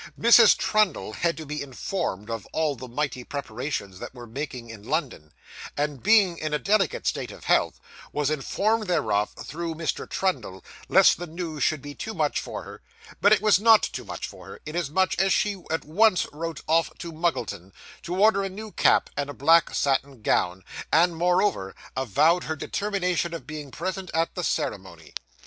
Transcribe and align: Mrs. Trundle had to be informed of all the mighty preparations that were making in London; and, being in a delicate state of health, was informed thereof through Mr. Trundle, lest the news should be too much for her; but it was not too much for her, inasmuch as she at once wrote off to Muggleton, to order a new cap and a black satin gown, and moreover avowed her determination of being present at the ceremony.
Mrs. 0.19 0.57
Trundle 0.57 1.13
had 1.13 1.37
to 1.37 1.45
be 1.45 1.61
informed 1.61 2.31
of 2.31 2.47
all 2.53 2.75
the 2.75 2.87
mighty 2.87 3.23
preparations 3.23 3.99
that 3.99 4.15
were 4.15 4.25
making 4.25 4.71
in 4.71 4.81
London; 4.81 5.31
and, 5.77 6.01
being 6.01 6.39
in 6.39 6.55
a 6.55 6.57
delicate 6.57 7.05
state 7.05 7.29
of 7.31 7.43
health, 7.43 7.79
was 8.11 8.31
informed 8.31 8.87
thereof 8.87 9.31
through 9.43 9.75
Mr. 9.75 10.09
Trundle, 10.09 10.65
lest 10.89 11.17
the 11.17 11.27
news 11.27 11.61
should 11.61 11.83
be 11.83 11.93
too 11.93 12.15
much 12.15 12.39
for 12.39 12.63
her; 12.63 12.81
but 13.21 13.31
it 13.31 13.41
was 13.43 13.59
not 13.59 13.83
too 13.83 14.03
much 14.03 14.27
for 14.27 14.47
her, 14.47 14.59
inasmuch 14.65 15.19
as 15.19 15.31
she 15.31 15.61
at 15.69 15.85
once 15.85 16.25
wrote 16.33 16.61
off 16.67 16.89
to 16.97 17.11
Muggleton, 17.11 17.71
to 18.01 18.15
order 18.19 18.41
a 18.43 18.49
new 18.49 18.71
cap 18.71 19.07
and 19.15 19.29
a 19.29 19.35
black 19.35 19.75
satin 19.75 20.23
gown, 20.23 20.63
and 20.91 21.15
moreover 21.15 21.75
avowed 21.95 22.45
her 22.45 22.55
determination 22.55 23.35
of 23.35 23.45
being 23.45 23.69
present 23.69 24.09
at 24.15 24.33
the 24.33 24.43
ceremony. 24.43 25.13